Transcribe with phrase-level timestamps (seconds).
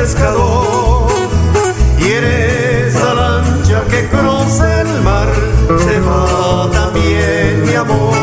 [0.00, 1.10] pescador
[1.98, 5.28] y en esa lancha que cruza el mar
[5.78, 8.14] se va también mi amor.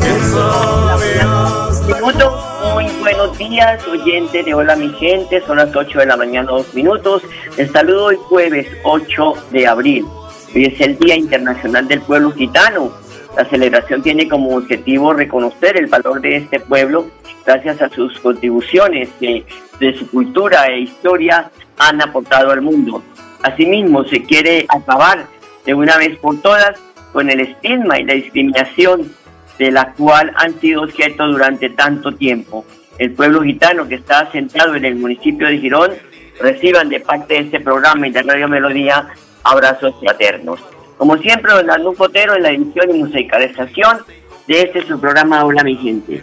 [0.00, 2.44] ¿Quién sabe hasta Minuto.
[2.74, 6.74] Muy buenos días, oyentes de Hola mi gente, son las 8 de la mañana, dos
[6.74, 7.22] minutos.
[7.56, 10.04] Les saludo hoy jueves 8 de abril.
[10.52, 12.90] Hoy es el Día Internacional del Pueblo Gitano.
[13.36, 17.10] La celebración tiene como objetivo reconocer el valor de este pueblo
[17.46, 19.44] gracias a sus contribuciones que
[19.78, 23.02] de su cultura e historia han aportado al mundo.
[23.42, 25.26] Asimismo, se quiere acabar
[25.64, 26.78] de una vez por todas
[27.12, 29.12] con el estigma y la discriminación
[29.58, 32.64] de la cual han sido objeto durante tanto tiempo.
[32.98, 35.92] El pueblo gitano que está asentado en el municipio de Girón
[36.40, 39.08] reciban de parte de este programa y de Radio Melodía
[39.42, 40.60] abrazos fraternos.
[41.00, 44.00] Como siempre, don Arnulfo Fotero en la edición y musicalización
[44.46, 46.22] de este su programa Hola mi gente.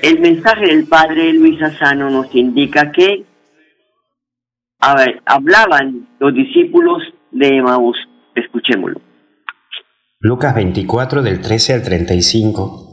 [0.00, 3.26] El mensaje del padre Luis Asano nos indica que
[4.80, 7.98] hablaban los discípulos de Emaús.
[8.34, 9.02] Escuchémoslo.
[10.20, 12.87] Lucas 24 del 13 al 35.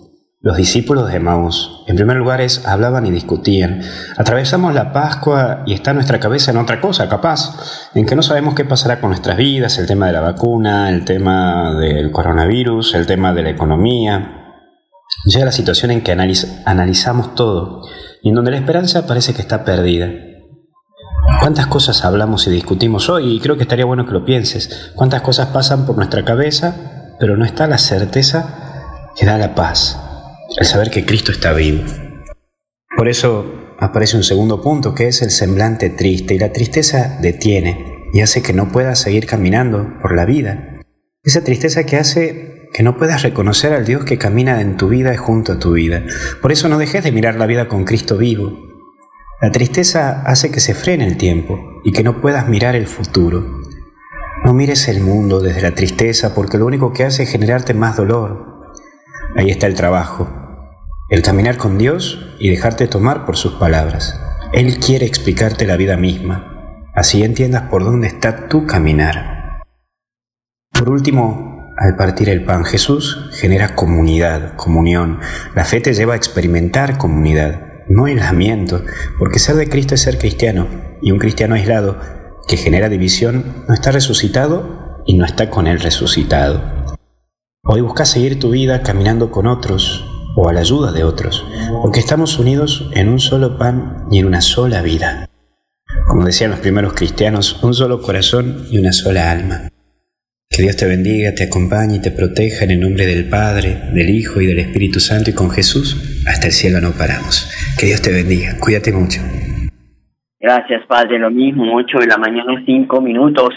[0.45, 3.81] Los discípulos de Maús, en primer lugar, es, hablaban y discutían.
[4.15, 8.53] Atravesamos la Pascua y está nuestra cabeza en otra cosa, capaz, en que no sabemos
[8.53, 13.07] qué pasará con nuestras vidas, el tema de la vacuna, el tema del coronavirus, el
[13.07, 14.53] tema de la economía.
[15.25, 17.81] Llega la situación en que analiz- analizamos todo
[18.21, 20.11] y en donde la esperanza parece que está perdida.
[21.39, 23.35] ¿Cuántas cosas hablamos y discutimos hoy?
[23.35, 24.91] Y creo que estaría bueno que lo pienses.
[24.93, 30.03] ¿Cuántas cosas pasan por nuestra cabeza, pero no está la certeza que da la paz?
[30.57, 31.83] El saber que Cristo está vivo.
[32.97, 38.07] Por eso aparece un segundo punto, que es el semblante triste, y la tristeza detiene
[38.13, 40.81] y hace que no puedas seguir caminando por la vida.
[41.23, 45.13] Esa tristeza que hace que no puedas reconocer al Dios que camina en tu vida
[45.13, 46.03] y junto a tu vida.
[46.41, 48.65] Por eso no dejes de mirar la vida con Cristo vivo,
[49.41, 53.45] la tristeza hace que se frene el tiempo y que no puedas mirar el futuro.
[54.45, 57.97] No mires el mundo desde la tristeza porque lo único que hace es generarte más
[57.97, 58.73] dolor.
[59.35, 60.29] Ahí está el trabajo,
[61.07, 64.19] el caminar con Dios y dejarte tomar por sus palabras.
[64.53, 69.61] Él quiere explicarte la vida misma, así entiendas por dónde está tu caminar.
[70.71, 75.19] Por último, al partir el pan, Jesús genera comunidad, comunión.
[75.53, 78.83] La fe te lleva a experimentar comunidad no aislamiento,
[79.19, 80.67] porque ser de Cristo es ser cristiano,
[81.03, 81.99] y un cristiano aislado
[82.47, 86.63] que genera división no está resucitado y no está con Él resucitado.
[87.63, 91.45] Hoy busca seguir tu vida caminando con otros o a la ayuda de otros,
[91.81, 95.27] porque estamos unidos en un solo pan y en una sola vida.
[96.07, 99.69] Como decían los primeros cristianos, un solo corazón y una sola alma.
[100.49, 104.09] Que Dios te bendiga, te acompañe y te proteja en el nombre del Padre, del
[104.09, 107.51] Hijo y del Espíritu Santo y con Jesús hasta el cielo no paramos.
[107.79, 109.21] Que Dios te bendiga, cuídate mucho.
[110.39, 111.17] Gracias, Padre.
[111.17, 113.49] Lo mismo, 8 de la mañana, 5 minutos.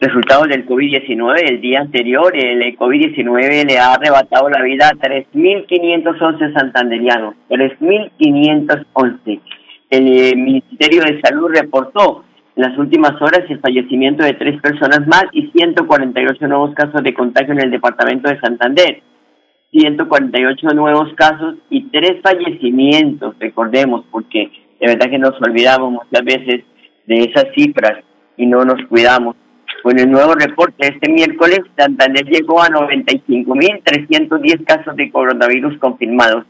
[0.00, 1.50] Resultados del COVID-19.
[1.50, 7.34] El día anterior, el COVID-19 le ha arrebatado la vida a 3.511 santanderianos.
[7.50, 9.40] 3.511.
[9.90, 12.24] El eh, Ministerio de Salud reportó
[12.56, 17.12] en las últimas horas el fallecimiento de tres personas más y 148 nuevos casos de
[17.12, 19.02] contagio en el departamento de Santander.
[19.70, 24.50] 148 nuevos casos y tres fallecimientos, recordemos, porque
[24.80, 26.64] de verdad que nos olvidamos muchas veces
[27.06, 28.02] de esas cifras
[28.38, 29.36] y no nos cuidamos.
[29.82, 36.44] Con el nuevo reporte este miércoles, Santander llegó a 95.310 casos de coronavirus confirmados.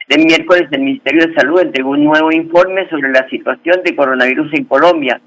[0.00, 4.54] Este miércoles el Ministerio de Salud entregó un nuevo informe sobre la situación de coronavirus
[4.54, 5.20] en Colombia.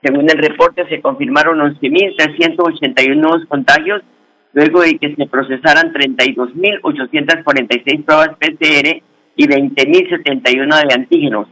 [0.00, 4.02] Según el reporte, se confirmaron 11.381 nuevos contagios
[4.52, 9.02] luego de que se procesaran 32.846 pruebas PCR
[9.36, 11.48] y 20.071 de antígenos.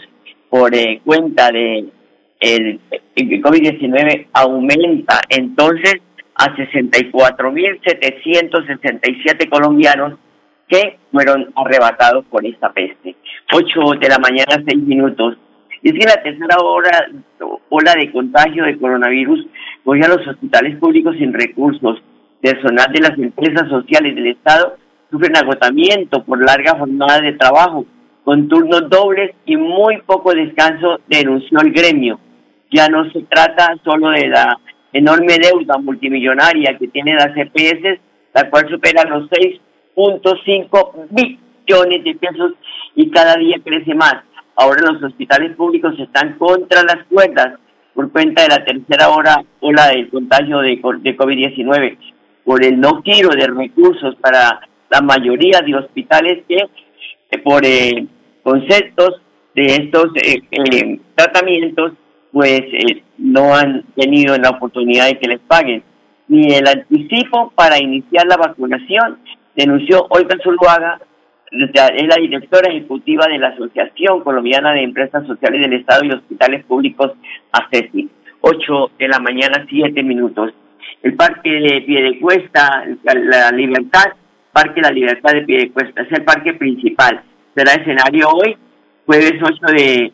[0.49, 1.85] por eh, cuenta de
[2.39, 2.79] el,
[3.15, 5.95] el COVID-19 aumenta entonces
[6.35, 10.19] a 64.767 colombianos
[10.71, 13.17] que fueron arrebatados por esta peste.
[13.51, 15.37] 8 de la mañana, 6 minutos.
[15.83, 17.09] Y es que la tercera hora,
[17.69, 19.45] ola de contagio de coronavirus
[19.83, 22.01] voy a los hospitales públicos sin recursos.
[22.39, 24.77] Personal de las empresas sociales del Estado
[25.11, 27.85] sufren agotamiento por larga jornada de trabajo,
[28.23, 32.19] con turnos dobles y muy poco descanso, denunció el gremio.
[32.71, 34.57] Ya no se trata solo de la
[34.93, 37.99] enorme deuda multimillonaria que tiene las EPS,
[38.33, 39.59] la cual supera los 6
[40.45, 42.53] cinco billones de pesos
[42.95, 44.15] y cada día crece más.
[44.55, 47.57] Ahora los hospitales públicos están contra las cuerdas
[47.93, 51.97] por cuenta de la tercera hora ola del contagio de, de COVID-19,
[52.43, 56.57] por el no giro de recursos para la mayoría de hospitales que
[57.31, 58.05] eh, por eh,
[58.43, 59.21] conceptos
[59.55, 61.93] de estos eh, eh tratamientos
[62.31, 62.61] pues
[63.17, 65.83] no han tenido la oportunidad de que les paguen
[66.29, 69.19] ni el anticipo para iniciar la vacunación
[69.55, 70.99] denunció Olga Zuluaga,
[71.51, 76.63] es la directora ejecutiva de la Asociación Colombiana de Empresas Sociales del Estado y Hospitales
[76.65, 77.11] Públicos,
[77.51, 78.09] ACESI.
[78.41, 80.53] 8 de la mañana, 7 minutos.
[81.03, 84.13] El Parque de Piedecuesta, la, Libertad,
[84.51, 87.21] Parque La Libertad de Piedecuesta, es el parque principal.
[87.55, 88.57] Será escenario hoy,
[89.05, 90.11] jueves 8 de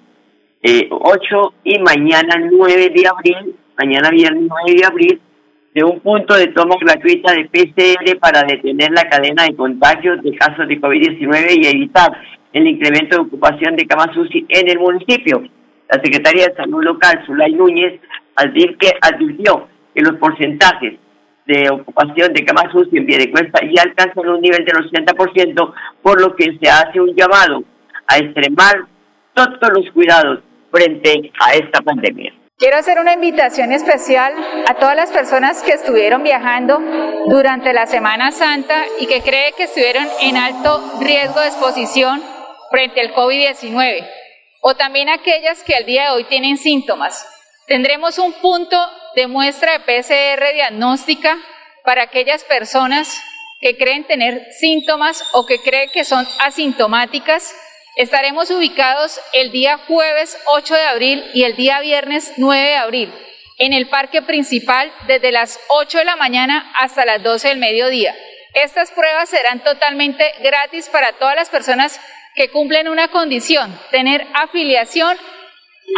[0.64, 5.22] eh, 8 y mañana 9 de abril, mañana viernes 9 de abril,
[5.78, 10.36] de un punto de toma gratuita de PCR para detener la cadena de contagios de
[10.36, 12.20] casos de COVID-19 y evitar
[12.52, 15.44] el incremento de ocupación de camas UCI en el municipio.
[15.88, 18.02] La Secretaría de Salud Local, Zulay Núñez,
[18.36, 20.96] advirtió que los porcentajes
[21.46, 26.36] de ocupación de camas UCI en Piedecuesta ya alcanzan un nivel del 80%, por lo
[26.36, 27.64] que se hace un llamado
[28.08, 28.78] a extremar
[29.36, 30.40] todos los cuidados
[30.72, 32.34] frente a esta pandemia.
[32.60, 34.34] Quiero hacer una invitación especial
[34.68, 36.80] a todas las personas que estuvieron viajando
[37.28, 42.24] durante la Semana Santa y que cree que estuvieron en alto riesgo de exposición
[42.72, 44.10] frente al COVID-19
[44.62, 47.28] o también aquellas que al día de hoy tienen síntomas.
[47.68, 48.76] Tendremos un punto
[49.16, 51.38] de muestra de PCR diagnóstica
[51.84, 53.22] para aquellas personas
[53.62, 57.54] que creen tener síntomas o que creen que son asintomáticas
[57.98, 63.12] Estaremos ubicados el día jueves 8 de abril y el día viernes 9 de abril
[63.58, 68.16] en el parque principal desde las 8 de la mañana hasta las 12 del mediodía.
[68.54, 72.00] Estas pruebas serán totalmente gratis para todas las personas
[72.36, 75.18] que cumplen una condición, tener afiliación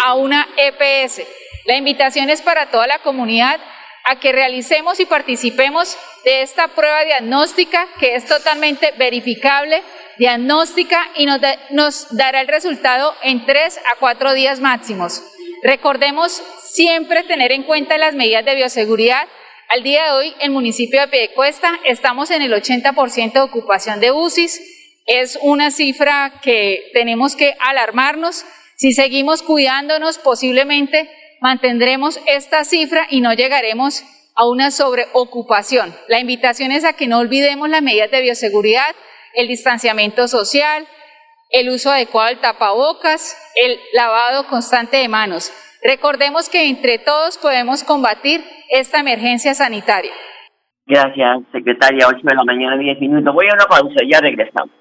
[0.06, 1.24] a una EPS.
[1.66, 3.60] La invitación es para toda la comunidad
[4.06, 9.84] a que realicemos y participemos de esta prueba diagnóstica que es totalmente verificable
[10.20, 11.40] diagnóstica y nos,
[11.72, 15.24] nos dará el resultado en tres a cuatro días máximos.
[15.64, 19.28] Recordemos siempre tener en cuenta las medidas de bioseguridad.
[19.70, 24.12] Al día de hoy, el municipio de Piedecuesta estamos en el 80% de ocupación de
[24.12, 24.62] UCIs.
[25.06, 28.46] Es una cifra que tenemos que alarmarnos.
[28.76, 31.10] Si seguimos cuidándonos, posiblemente
[31.40, 34.04] mantendremos esta cifra y no llegaremos
[34.36, 35.96] a una sobreocupación.
[36.08, 38.96] La invitación es a que no olvidemos las medidas de bioseguridad,
[39.36, 40.86] el distanciamiento social,
[41.52, 45.52] el uso adecuado del tapabocas, el lavado constante de manos.
[45.84, 50.12] Recordemos que entre todos podemos combatir esta emergencia sanitaria.
[50.86, 52.08] Gracias, secretaria.
[52.08, 53.34] 8 de la mañana, 10 minutos.
[53.34, 54.79] Voy a una pausa, ya regresamos.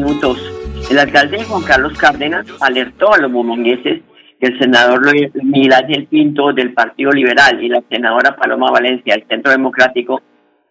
[0.00, 0.38] Minutos.
[0.90, 4.02] El alcalde Juan Carlos Cárdenas alertó a los bumangueses
[4.40, 5.02] que el senador
[5.42, 10.22] Milán del Pinto del Partido Liberal y la senadora Paloma Valencia del Centro Democrático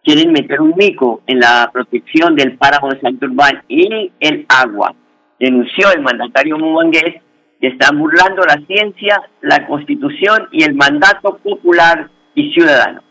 [0.02, 4.94] quieren meter un mico en la protección del páramo de Santurbán y el agua.
[5.38, 7.22] Denunció el mandatario mumangués
[7.60, 13.02] que están burlando la ciencia, la constitución y el mandato popular y ciudadano.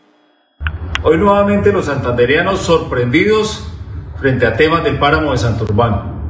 [1.02, 3.79] Hoy nuevamente los santanderianos sorprendidos
[4.20, 6.20] frente a temas del páramo de Santurbán.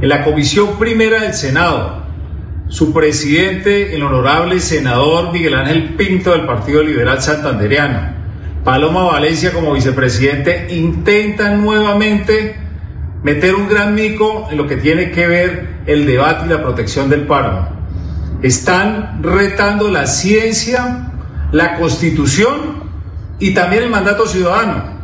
[0.00, 2.04] En la Comisión Primera del Senado,
[2.68, 8.14] su presidente, el honorable senador Miguel Ángel Pinto del Partido Liberal Santandereano,
[8.64, 12.56] Paloma Valencia como vicepresidente, intentan nuevamente
[13.22, 17.10] meter un gran mico en lo que tiene que ver el debate y la protección
[17.10, 17.68] del páramo.
[18.42, 21.10] Están retando la ciencia,
[21.50, 22.84] la constitución
[23.38, 24.99] y también el mandato ciudadano.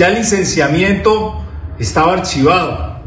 [0.00, 1.44] Ya el licenciamiento
[1.78, 3.02] estaba archivado,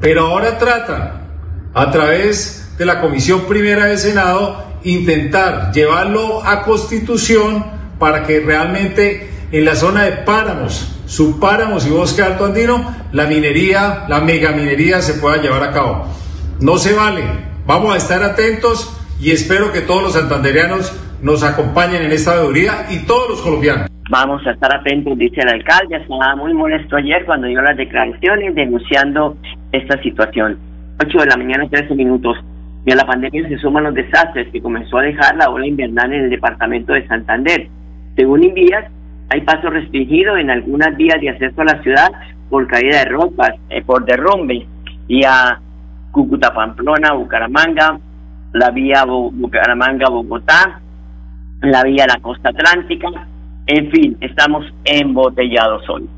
[0.00, 1.26] pero ahora tratan
[1.74, 7.66] a través de la Comisión Primera del Senado intentar llevarlo a constitución
[7.98, 14.04] para que realmente en la zona de páramos, subpáramos y bosque alto andino, la minería,
[14.06, 16.06] la megaminería se pueda llevar a cabo.
[16.60, 17.24] No se vale.
[17.66, 20.92] Vamos a estar atentos y espero que todos los santandereanos
[21.22, 23.88] nos acompañen en esta veeduría y todos los colombianos.
[24.10, 25.96] Vamos a estar atentos, dice el alcalde.
[25.96, 29.36] Estaba muy molesto ayer cuando dio las declaraciones denunciando
[29.72, 30.58] esta situación.
[31.04, 32.38] 8 de la mañana, 13 minutos.
[32.86, 36.12] Y a la pandemia se suman los desastres que comenzó a dejar la ola invernal
[36.12, 37.68] en el departamento de Santander.
[38.16, 38.90] Según Invías,
[39.28, 42.08] hay paso restringido en algunas vías de acceso a la ciudad
[42.48, 44.66] por caída de rocas, eh, por derrumbe.
[45.06, 45.60] Y a
[46.12, 47.98] Cúcuta, Pamplona, Bucaramanga,
[48.54, 50.80] la vía Bucaramanga-Bogotá,
[51.62, 53.08] la vía la costa atlántica,
[53.66, 56.08] en fin, estamos embotellados hoy.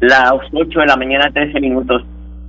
[0.00, 2.02] Las 8 de la mañana, 13 minutos.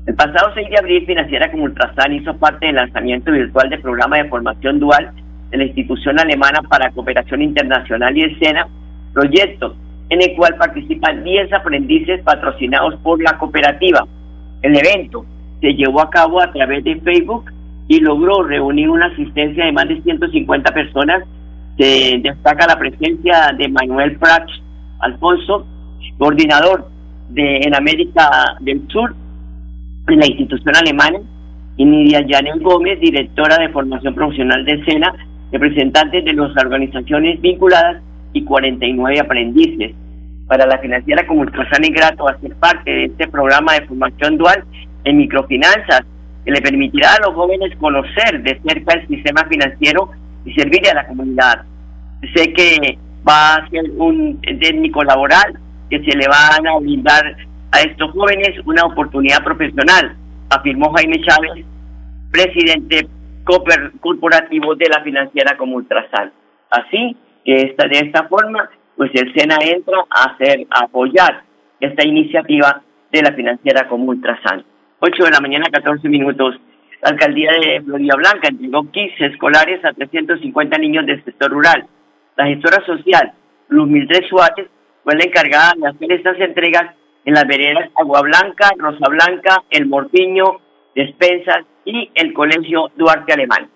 [0.08, 4.18] El pasado 6 de abril, Financiera como Ultrasan hizo parte del lanzamiento virtual del programa
[4.18, 5.12] de formación dual
[5.52, 8.68] de la institución alemana para cooperación internacional y escena,
[9.14, 9.76] proyecto
[10.10, 14.08] en el cual participan 10 aprendices patrocinados por la cooperativa.
[14.62, 15.26] El evento
[15.62, 17.52] se llevó a cabo a través de Facebook
[17.88, 21.24] y logró reunir una asistencia de más de 150 personas
[21.78, 24.52] se destaca la presencia de Manuel Prats
[25.00, 25.66] Alfonso,
[26.18, 26.90] coordinador
[27.30, 29.16] de en América del Sur
[30.08, 31.20] en la institución alemana,
[31.78, 35.14] y Nidia Janet Gómez, directora de formación profesional de escena,
[35.52, 38.02] representantes de las organizaciones vinculadas
[38.34, 39.96] y 49 aprendices.
[40.48, 44.64] Para la financiera Ultrasan es grato hacer parte de este programa de formación dual
[45.06, 46.02] en microfinanzas
[46.44, 50.10] que le permitirá a los jóvenes conocer de cerca el sistema financiero
[50.46, 51.64] y servir a la comunidad.
[52.34, 57.36] Sé que va a ser un técnico laboral que se le van a brindar
[57.72, 60.16] a estos jóvenes una oportunidad profesional,
[60.50, 61.66] afirmó Jaime Chávez,
[62.32, 63.08] presidente
[63.44, 65.82] corporativo de la financiera como.
[66.70, 71.44] Así que esta, de esta forma, pues el SENA entra a hacer, a apoyar
[71.80, 72.82] esta iniciativa
[73.12, 74.64] de la financiera como Ultrasan.
[75.00, 76.56] 8 de la mañana, 14 minutos.
[77.02, 81.88] La alcaldía de Florida Blanca entregó kits escolares a 350 niños del sector rural.
[82.38, 83.34] La gestora social,
[83.70, 84.68] Luz Mildred Suárez,
[85.04, 89.88] fue la encargada de hacer estas entregas en las veredas Agua Blanca, Rosa Blanca, El
[89.88, 90.60] Morpiño,
[90.96, 93.70] Despensas y el Colegio Duarte Alemán.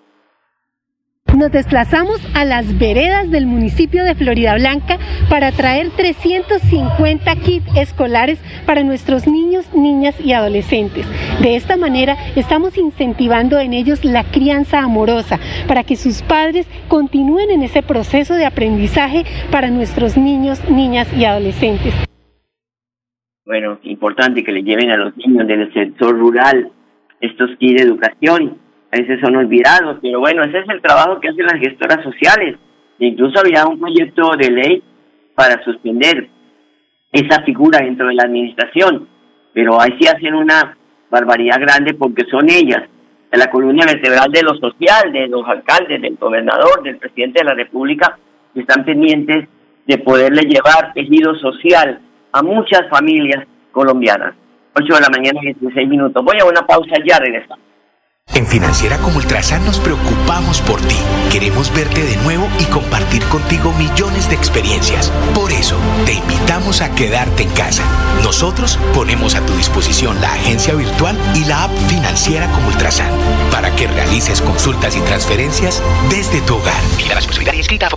[1.36, 4.98] Nos desplazamos a las veredas del municipio de Florida Blanca
[5.30, 11.06] para traer 350 kits escolares para nuestros niños, niñas y adolescentes.
[11.42, 17.52] De esta manera estamos incentivando en ellos la crianza amorosa para que sus padres continúen
[17.52, 21.94] en ese proceso de aprendizaje para nuestros niños, niñas y adolescentes.
[23.46, 26.72] Bueno, importante que le lleven a los niños del sector rural
[27.20, 28.65] estos kits de educación
[28.96, 32.56] a veces son olvidados, pero bueno, ese es el trabajo que hacen las gestoras sociales.
[33.00, 34.84] Incluso había un proyecto de ley
[35.36, 36.30] para suspender
[37.12, 39.08] esa figura dentro de la administración,
[39.54, 40.78] pero ahí sí hacen una
[41.10, 42.84] barbaridad grande porque son ellas
[43.32, 47.50] de la columna vertebral de lo social, de los alcaldes, del gobernador, del presidente de
[47.50, 48.18] la República,
[48.54, 49.50] que están pendientes
[49.88, 52.00] de poderle llevar tejido social
[52.32, 54.36] a muchas familias colombianas.
[54.74, 56.24] 8 de la mañana, 16 minutos.
[56.24, 57.75] Voy a una pausa, ya regresamos.
[58.34, 60.98] En Financiera como Ultrasan nos preocupamos por ti.
[61.32, 65.12] Queremos verte de nuevo y compartir contigo millones de experiencias.
[65.34, 67.84] Por eso, te invitamos a quedarte en casa.
[68.24, 73.12] Nosotros ponemos a tu disposición la agencia virtual y la app Financiera como Ultrasan
[73.52, 76.82] para que realices consultas y transferencias desde tu hogar.
[77.14, 77.20] la
[77.54, 77.90] inscrita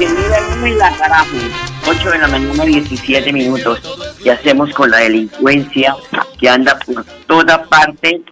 [0.00, 1.36] La carajo.
[1.88, 4.18] 8 de la mañana, 17 minutos.
[4.22, 5.96] ¿Qué hacemos con la delincuencia
[6.38, 8.22] que anda por toda parte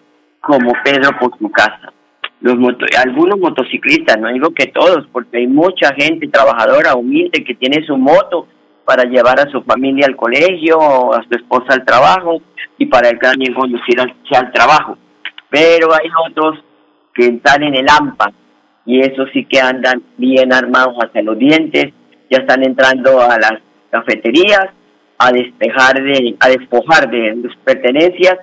[0.40, 1.92] como Pedro por su casa?
[2.40, 2.56] Los
[2.98, 7.96] algunos motociclistas, no digo que todos, porque hay mucha gente trabajadora, humilde, que tiene su
[7.96, 8.46] moto
[8.84, 12.40] para llevar a su familia al colegio, a su esposa al trabajo
[12.78, 14.98] y para el también conducir al, al trabajo.
[15.50, 16.62] Pero hay otros
[17.14, 18.32] que están en el AMPA
[18.86, 21.92] y eso sí que andan bien armados hasta los dientes.
[22.30, 24.66] Ya están entrando a las cafeterías
[25.18, 28.36] a despejar de, a despojar de sus pertenencias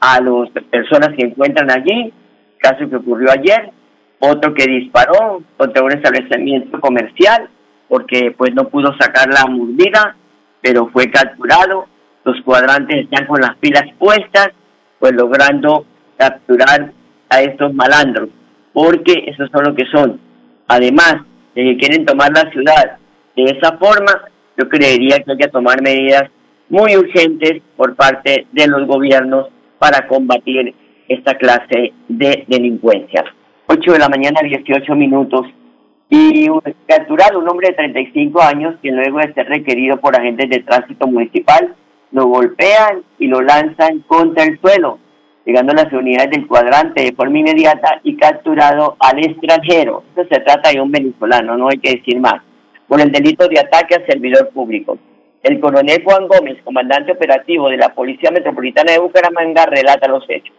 [0.00, 2.12] a las personas que encuentran allí,
[2.58, 3.70] caso que ocurrió ayer,
[4.18, 7.48] otro que disparó contra un establecimiento comercial
[7.88, 10.16] porque pues no pudo sacar la mordida,
[10.60, 11.86] pero fue capturado,
[12.24, 14.48] los cuadrantes están con las pilas puestas,
[14.98, 16.92] pues logrando capturar
[17.28, 18.30] a estos malandros,
[18.76, 20.20] porque esos son lo que son.
[20.68, 21.22] Además
[21.54, 22.98] de que quieren tomar la ciudad
[23.34, 26.24] de esa forma, yo creería que hay que tomar medidas
[26.68, 29.46] muy urgentes por parte de los gobiernos
[29.78, 30.74] para combatir
[31.08, 33.24] esta clase de delincuencia.
[33.66, 35.46] 8 de la mañana, 18 minutos.
[36.10, 36.46] Y
[36.86, 41.06] capturado un hombre de 35 años que luego de ser requerido por agentes de tránsito
[41.06, 41.74] municipal,
[42.12, 44.98] lo golpean y lo lanzan contra el suelo,
[45.46, 50.02] llegando a las unidades del cuadrante de forma inmediata y capturado al extranjero.
[50.08, 52.42] Esto se trata de un venezolano, no hay que decir más
[52.88, 54.98] por el delito de ataque al servidor público.
[55.42, 60.54] El coronel Juan Gómez, comandante operativo de la Policía Metropolitana de Bucaramanga, relata los hechos.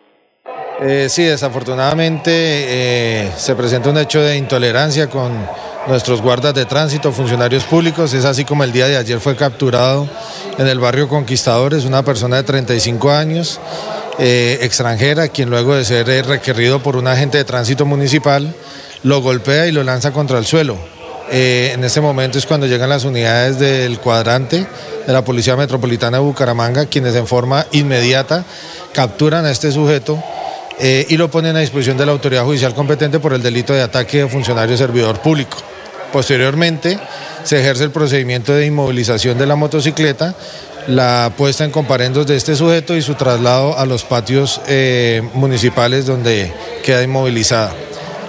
[0.80, 5.34] Eh, sí, desafortunadamente eh, se presenta un hecho de intolerancia con
[5.88, 8.14] nuestros guardas de tránsito, funcionarios públicos.
[8.14, 10.08] Es así como el día de ayer fue capturado
[10.58, 13.60] en el barrio Conquistadores una persona de 35 años,
[14.20, 18.54] eh, extranjera, quien luego de ser requerido por un agente de tránsito municipal,
[19.04, 20.78] lo golpea y lo lanza contra el suelo.
[21.30, 24.66] Eh, en este momento es cuando llegan las unidades del cuadrante
[25.06, 28.46] de la Policía Metropolitana de Bucaramanga, quienes en forma inmediata
[28.94, 30.24] capturan a este sujeto
[30.80, 33.82] eh, y lo ponen a disposición de la autoridad judicial competente por el delito de
[33.82, 35.58] ataque de funcionario servidor público.
[36.14, 36.98] Posteriormente
[37.44, 40.34] se ejerce el procedimiento de inmovilización de la motocicleta,
[40.88, 46.06] la puesta en comparendos de este sujeto y su traslado a los patios eh, municipales
[46.06, 46.52] donde
[46.84, 47.74] queda inmovilizada.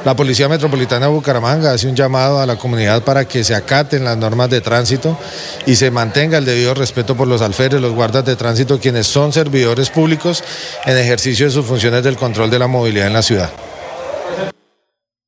[0.05, 4.05] La Policía Metropolitana de Bucaramanga hace un llamado a la comunidad para que se acaten
[4.05, 5.19] las normas de tránsito
[5.67, 9.33] y se mantenga el debido respeto por los alférez, los guardas de tránsito, quienes son
[9.33, 10.43] servidores públicos
[10.87, 13.51] en ejercicio de sus funciones del control de la movilidad en la ciudad.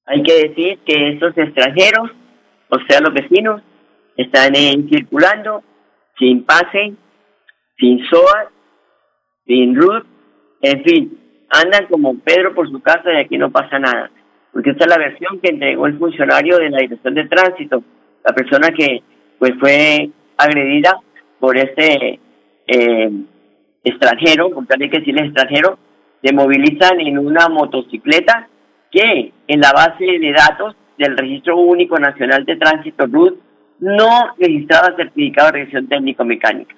[0.07, 2.11] Hay que decir que estos extranjeros,
[2.71, 3.63] o sea, los vecinos,
[4.17, 4.55] están
[4.89, 5.63] circulando
[6.19, 6.95] sin pase,
[7.81, 8.51] sin SOA,
[9.47, 10.07] sin RUT,
[10.63, 14.11] en fin, andan como Pedro por su casa y aquí no pasa nada
[14.53, 17.83] porque esta es la versión que entregó el funcionario de la Dirección de Tránsito,
[18.25, 19.03] la persona que
[19.39, 20.97] pues fue agredida
[21.39, 22.19] por este
[22.67, 23.11] eh,
[23.85, 25.79] extranjero, por tal que decirle extranjero,
[26.23, 28.49] se movilizan en una motocicleta
[28.91, 33.39] que en la base de datos del Registro Único Nacional de Tránsito RUT
[33.79, 36.75] no registraba certificado de revisión técnico-mecánica.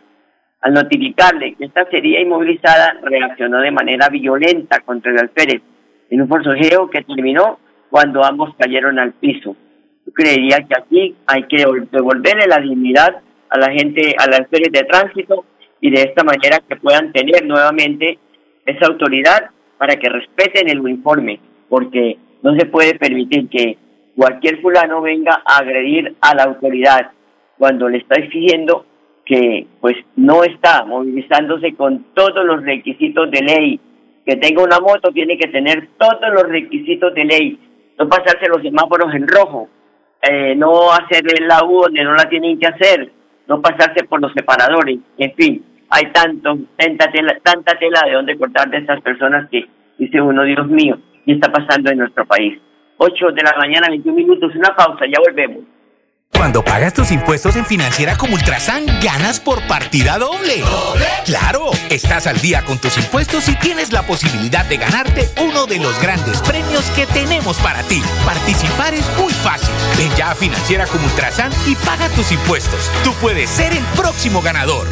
[0.63, 5.61] Al notificarle que esta sería inmovilizada, reaccionó de manera violenta contra el alférez
[6.09, 7.59] en un forcejeo que terminó
[7.91, 9.57] cuando ambos cayeron al piso.
[10.07, 14.71] Yo creería que aquí hay que devolverle la dignidad a la gente, a las series
[14.73, 15.45] de tránsito
[15.81, 18.19] y de esta manera que puedan tener nuevamente
[18.65, 23.79] esa autoridad para que respeten el uniforme, porque No se puede permitir que
[24.17, 27.13] cualquier fulano venga a agredir a la autoridad
[27.57, 28.85] cuando le está exigiendo
[29.25, 33.81] que pues no está movilizándose con todos los requisitos de ley.
[34.25, 37.59] Que tenga una moto tiene que tener todos los requisitos de ley.
[37.99, 39.69] No pasarse los semáforos en rojo,
[40.23, 43.11] eh, no hacer la U donde no la tienen que hacer,
[43.49, 48.39] no pasarse por los separadores, en fin, hay tanto, tanta tela, tanta tela de donde
[48.39, 49.67] cortar de estas personas que
[49.99, 52.59] dice uno, Dios mío, ¿qué está pasando en nuestro país?
[52.97, 55.65] 8 de la mañana, 21 minutos, una pausa, ya volvemos.
[56.43, 60.59] Cuando pagas tus impuestos en Financiera como Ultrasan, ganas por partida doble.
[60.59, 61.07] ¿Doble?
[61.25, 61.71] ¡Claro!
[61.89, 65.97] Estás al día con tus impuestos y tienes la posibilidad de ganarte uno de los
[66.01, 68.03] grandes premios que tenemos para ti.
[68.25, 69.71] Participar es muy fácil.
[69.97, 72.91] Ven ya a Financiera como Ultrasan y paga tus impuestos.
[73.05, 74.89] Tú puedes ser el próximo ganador.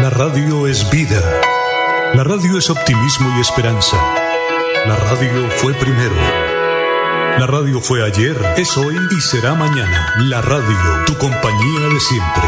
[0.00, 1.40] La radio es vida.
[2.14, 3.96] La radio es optimismo y esperanza.
[4.86, 6.51] La radio fue primero.
[7.38, 10.14] La radio fue ayer, es hoy y será mañana.
[10.18, 12.42] La radio, tu compañía de siempre.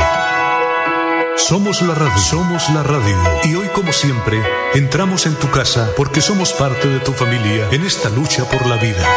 [1.37, 3.16] Somos la radio, somos la radio.
[3.44, 4.42] Y hoy como siempre,
[4.75, 8.77] entramos en tu casa porque somos parte de tu familia en esta lucha por la
[8.77, 9.09] vida.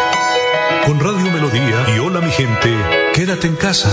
[0.86, 2.74] Con Radio Melodía y Hola mi gente,
[3.14, 3.90] quédate en casa.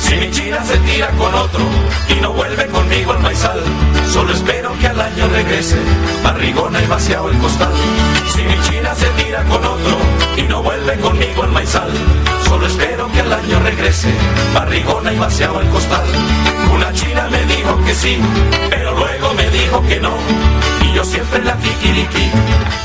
[0.00, 1.64] Si mi china se tira con otro
[2.08, 3.62] y no vuelve conmigo al maizal,
[4.12, 5.78] solo espero que al año regrese,
[6.22, 7.72] barrigona y vaciado el costal.
[8.34, 9.21] Si mi china se tira
[10.82, 11.90] huele conmigo el maizal.
[12.44, 14.08] Solo espero que el año regrese,
[14.54, 16.04] barrigona y vaciado el costal.
[16.74, 18.18] Una china me dijo que sí,
[18.70, 20.14] pero luego me dijo que no.
[20.84, 22.30] Y yo siempre la kikiriki,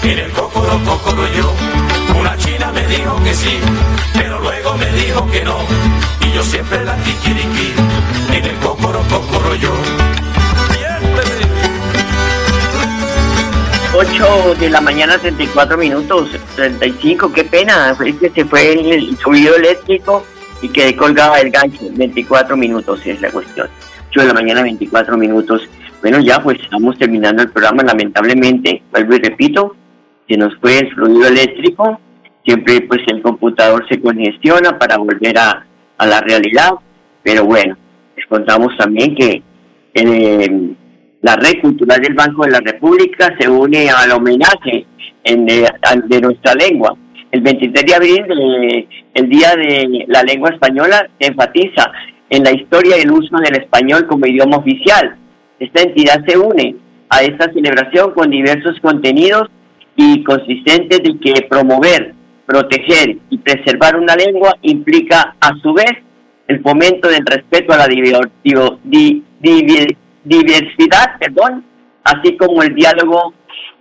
[0.04, 1.54] en el cocoro cocoro yo.
[2.20, 3.60] Una china me dijo que sí,
[4.14, 5.58] pero luego me dijo que no.
[14.38, 20.24] De la mañana, 34 minutos, 35, qué pena, es que se fue el, subido eléctrico
[20.62, 23.68] y quedé colgada el gancho, 24 minutos es la cuestión.
[24.10, 25.68] 8 de la mañana, 24 minutos.
[26.02, 29.76] Bueno, ya pues estamos terminando el programa, lamentablemente, vuelvo y repito,
[30.30, 32.00] se nos fue el fluido eléctrico,
[32.46, 35.66] siempre pues el computador se congestiona para volver a,
[35.98, 36.74] a la realidad,
[37.24, 37.76] pero bueno,
[38.16, 39.42] les contamos también que
[39.96, 40.76] eh,
[41.22, 44.86] la Red Cultural del Banco de la República se une al homenaje
[45.24, 46.96] en, de, nuestra lengua.
[47.32, 51.92] El 23 de abril, el Día de la Lengua Española, se enfatiza
[52.30, 55.18] en la historia y el uso del español como idioma oficial.
[55.60, 56.76] Esta entidad se une
[57.10, 59.50] a esta celebración con diversos contenidos
[59.96, 62.14] y consistentes de que promover,
[62.46, 65.92] proteger y preservar una lengua implica a su vez
[66.48, 68.30] el fomento del respeto a la diversidad
[70.28, 71.64] diversidad, perdón,
[72.04, 73.34] así como el diálogo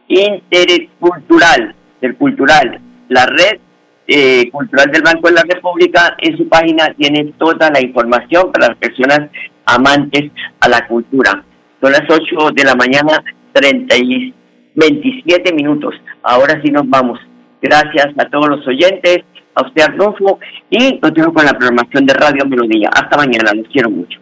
[0.09, 2.81] intercultural, del cultural.
[3.09, 3.61] La red
[4.07, 8.69] eh, cultural del Banco de la República en su página tiene toda la información para
[8.69, 9.31] las personas
[9.65, 10.31] amantes
[10.61, 11.45] a la cultura.
[11.81, 14.35] Son las 8 de la mañana, 30 y
[14.75, 15.95] 27 minutos.
[16.23, 17.19] Ahora sí nos vamos.
[17.61, 19.21] Gracias a todos los oyentes,
[19.55, 20.39] a usted Arnulfo,
[20.71, 22.91] y nos dejo con la programación de Radio Melodía.
[22.93, 24.21] Hasta mañana, los quiero mucho.